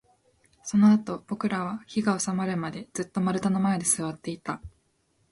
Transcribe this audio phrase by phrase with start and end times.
[0.63, 4.59] そのあと、僕らは火が収まるまで、ずっと丸太の前で座っていた